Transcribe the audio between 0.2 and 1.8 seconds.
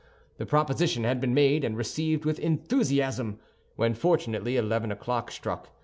The proposition had been made, and